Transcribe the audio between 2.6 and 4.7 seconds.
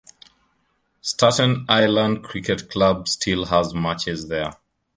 Club still has matches there.